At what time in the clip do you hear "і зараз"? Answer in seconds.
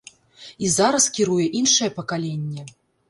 0.67-1.05